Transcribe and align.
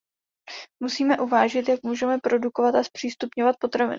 Musíme 0.83 1.19
uvážit, 1.19 1.69
jak 1.69 1.83
můžeme 1.83 2.17
produkovat 2.23 2.75
a 2.75 2.83
zpřístupňovat 2.83 3.55
potraviny. 3.59 3.89